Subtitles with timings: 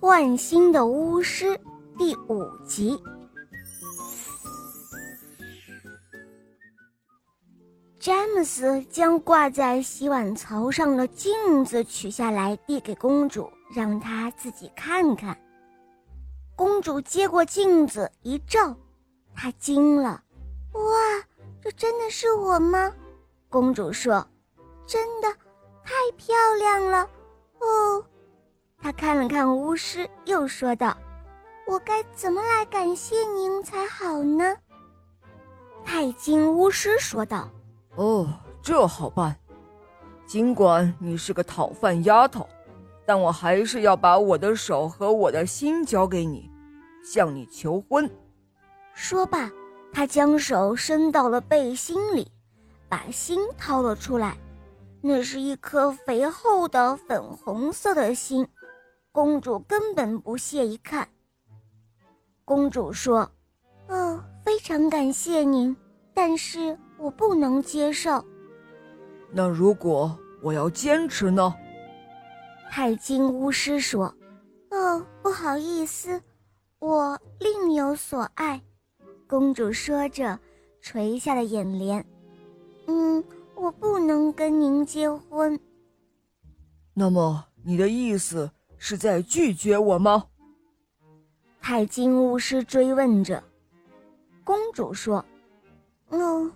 [0.00, 1.58] 换新的巫师
[1.98, 2.96] 第五集。
[7.98, 15.36] 詹姆斯将挂在洗碗槽上的镜子取下来，递给公主，让她自己看看。
[16.54, 18.76] 公主接过镜子一照，
[19.34, 20.22] 她惊了
[20.74, 20.82] ：“哇，
[21.60, 22.92] 这真的是我吗？”
[23.50, 24.24] 公主说
[24.86, 25.28] ：“真的，
[25.82, 27.10] 太漂亮了。”
[27.58, 28.04] 哦，
[28.80, 30.96] 她看了看巫师，又说道
[31.66, 34.56] ：“我该怎么来感谢您才好呢？”
[35.84, 37.48] 钛金巫师说道。
[37.96, 38.28] 哦，
[38.62, 39.36] 这好办。
[40.26, 42.46] 尽管你是个讨饭丫头，
[43.04, 46.50] 但我还是要把我的手和我的心交给你，
[47.02, 48.08] 向你求婚。
[48.94, 49.50] 说罢，
[49.92, 52.30] 他将手伸到了背心里，
[52.88, 54.36] 把心掏了出来。
[55.00, 58.46] 那是一颗肥厚的粉红色的心。
[59.18, 61.08] 公主根本不屑一看。
[62.44, 63.28] 公主说
[63.90, 65.76] ：“哦，非常感谢您，
[66.14, 68.24] 但是。”我不能接受。
[69.30, 71.54] 那如果我要坚持呢？
[72.70, 74.12] 太金巫师说
[74.70, 76.20] ：“哦，不好意思，
[76.80, 78.60] 我另有所爱。”
[79.28, 80.38] 公主说着，
[80.80, 82.04] 垂下了眼帘。
[82.86, 83.22] “嗯，
[83.54, 85.58] 我不能跟您结婚。”
[86.94, 90.24] 那么你的意思是在拒绝我吗？
[91.60, 93.42] 钛金巫师追问着。
[94.44, 95.24] 公主说
[96.10, 96.52] ：“嗯。”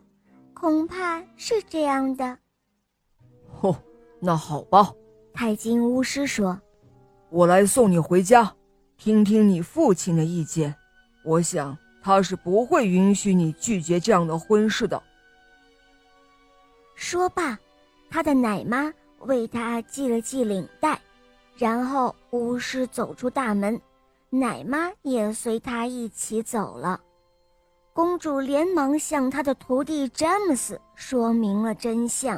[0.54, 2.38] 恐怕是这样的。
[3.62, 3.76] 哦，
[4.20, 4.94] 那好吧。
[5.34, 6.56] 钛金巫师说
[7.30, 8.54] ：“我来送你回家，
[8.96, 10.72] 听听你父亲的意见。
[11.24, 15.02] 我想他是不会允许你拒绝这样的婚事的。”
[16.94, 17.58] 说罢，
[18.08, 21.00] 他的奶妈为他系了系领带，
[21.56, 23.80] 然后巫师走出大门，
[24.30, 27.00] 奶妈也随他一起走了。
[27.92, 32.36] 公主连忙向她的徒弟詹姆斯说明了真相。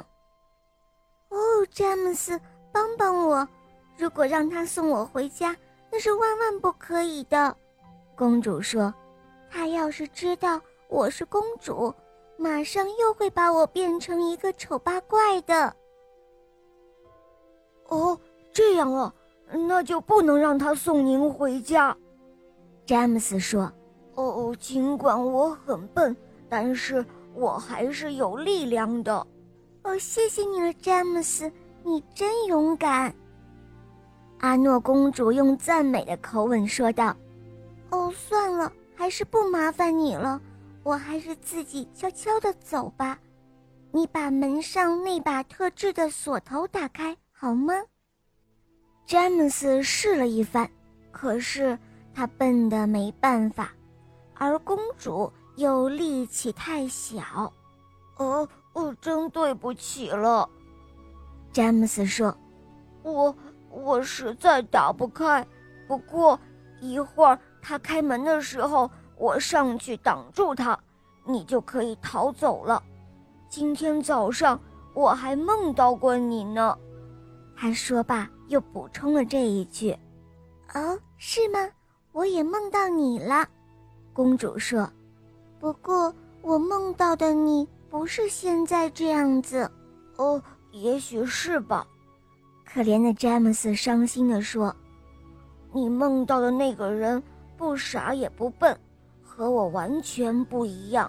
[1.28, 1.36] 哦，
[1.70, 2.40] 詹姆斯，
[2.72, 3.48] 帮帮我！
[3.96, 5.56] 如果让他送我回家，
[5.92, 7.56] 那是万万不可以的。
[8.16, 8.92] 公主说
[9.48, 11.94] ：“他要是知道我是公主，
[12.36, 15.74] 马上又会把我变成一个丑八怪的。”
[18.54, 19.12] 哦，这样啊，
[19.68, 21.96] 那就不能让他送您回家。”
[22.86, 23.70] 詹姆斯说。
[24.14, 26.16] 哦，尽管我很笨，
[26.48, 27.04] 但是
[27.34, 29.26] 我还是有力量的。
[29.82, 31.50] 哦，谢谢你了，詹姆斯，
[31.82, 33.12] 你真勇敢。
[34.38, 37.16] 阿诺公主用赞美的口吻说道
[37.90, 40.40] ：“哦，算了，还是不麻烦你了，
[40.84, 43.18] 我还是自己悄悄的走吧。
[43.90, 47.74] 你把门上那把特制的锁头打开好吗？”
[49.06, 50.68] 詹姆斯试了一番，
[51.12, 51.78] 可是
[52.14, 53.70] 他笨得没办法。
[54.36, 57.52] 而公主又力气太小，
[58.16, 60.48] 哦，哦真对不起了。
[61.52, 62.34] 詹姆斯说
[63.04, 63.34] ：“我
[63.70, 65.46] 我实在打不开，
[65.86, 66.38] 不过
[66.80, 70.78] 一会儿他开门的时候，我上去挡住他，
[71.26, 72.82] 你就可以逃走了。
[73.50, 74.58] 今天早上
[74.94, 76.76] 我还梦到过你呢。”
[77.54, 79.96] 还说罢，又补充了这一句
[80.74, 81.68] ：“哦，是吗？
[82.12, 83.48] 我也梦到你了。”
[84.12, 84.88] 公主说
[85.58, 89.70] ：“不过我梦到的你不是现在这样子，
[90.16, 90.40] 哦，
[90.72, 91.86] 也许是吧。”
[92.64, 94.74] 可怜的詹姆斯伤心地说
[95.72, 97.22] ：“你梦到的那个人
[97.56, 98.76] 不傻也不笨，
[99.22, 101.06] 和我完全不一样。”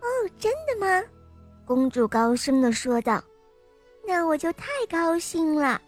[0.00, 0.06] 哦，
[0.38, 1.04] 真的吗？
[1.64, 3.22] 公主高声地说道
[4.06, 5.80] ：“那我就太高兴了。”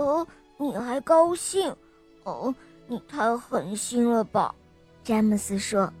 [0.00, 1.76] 哦，你还高兴？
[2.24, 2.54] 哦，
[2.86, 4.54] 你太狠心了吧！
[5.04, 5.92] 詹姆斯说：“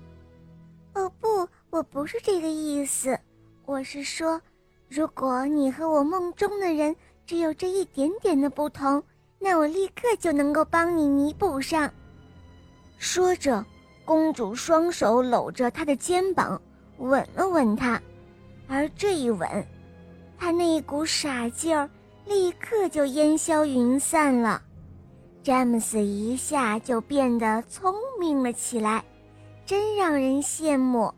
[0.94, 3.18] 哦不，我不是这个意思。
[3.66, 4.40] 我是说，
[4.88, 6.96] 如果你和我梦中的人
[7.26, 9.02] 只有这一点点的不同，
[9.38, 11.92] 那我立刻就能够帮你弥补上。”
[12.96, 13.62] 说着，
[14.06, 16.60] 公主双手搂着他的肩膀，
[16.96, 18.00] 吻了吻他，
[18.66, 19.46] 而这一吻，
[20.38, 21.88] 他那一股傻劲儿
[22.26, 24.62] 立刻就烟消云散了。
[25.42, 29.04] 詹姆斯一下就变得聪明了起来，
[29.64, 31.12] 真让人羡慕。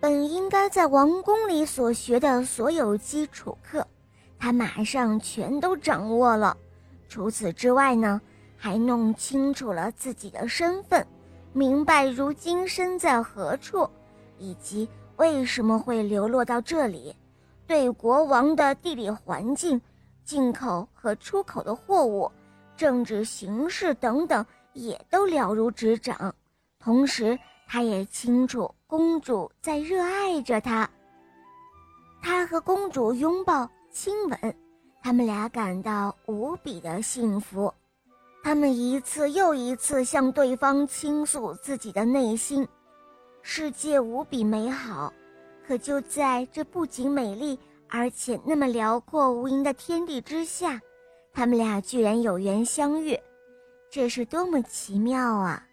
[0.00, 3.86] 本应该在王宫里所学的所有基础课，
[4.38, 6.56] 他马上全都掌握了。
[7.08, 8.20] 除此之外呢，
[8.56, 11.06] 还弄清楚了自己的身份，
[11.52, 13.88] 明白如今身在何处，
[14.38, 17.14] 以及为什么会流落到这里，
[17.66, 19.80] 对国王的地理环境、
[20.24, 22.30] 进口和出口的货物。
[22.76, 26.34] 政治形势等等也都了如指掌。
[26.80, 27.38] 同时，
[27.68, 30.88] 他也清楚公主在热爱着他。
[32.20, 34.56] 他和公主拥抱、亲吻，
[35.02, 37.72] 他们俩感到无比的幸福。
[38.42, 42.66] 他们一次又一次向对方倾诉自己的内心，
[43.40, 45.12] 世界无比美好。
[45.66, 47.58] 可就在这不仅美丽，
[47.88, 50.80] 而且那么辽阔无垠的天地之下，
[51.32, 53.18] 他们俩居然有缘相遇，
[53.90, 55.66] 这是多么奇妙啊！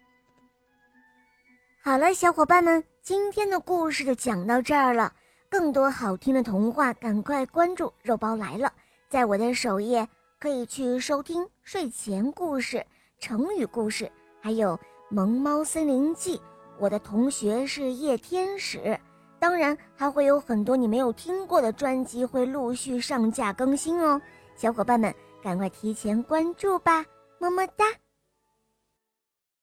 [1.82, 5.12] 好了，小伙伴们，今天的故事就讲到这儿了。
[5.48, 8.72] 更多好听的童话，赶快关注“肉包来了”，
[9.10, 10.08] 在我的首页。
[10.40, 12.84] 可以去收听睡前故事、
[13.20, 14.10] 成语故事，
[14.40, 14.76] 还有
[15.08, 16.36] 《萌猫森林记》。
[16.80, 18.98] 我的同学是夜天使，
[19.42, 24.22] 当然还会有很多你没有听过的专辑会陆续上架更新哦。
[24.54, 25.12] 小伙伴们，
[25.42, 27.04] 赶快提前关注吧，
[27.40, 27.84] 么么哒。